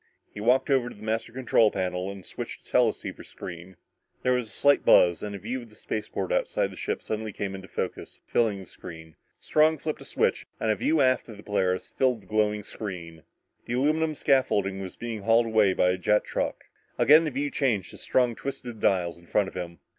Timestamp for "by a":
15.73-15.99